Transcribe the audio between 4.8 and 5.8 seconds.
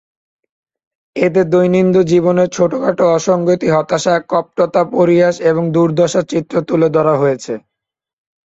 পরিহাস এবং